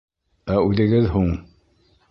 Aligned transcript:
Ә 0.55 0.55
үҙегеҙ 0.69 1.07
һуң! 1.17 1.31